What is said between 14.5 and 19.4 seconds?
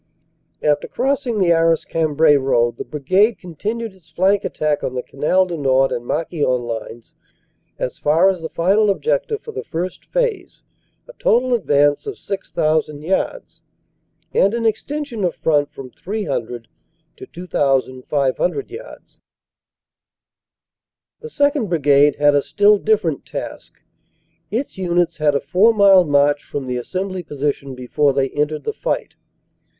an extension of front from 300 to 2,500 yards.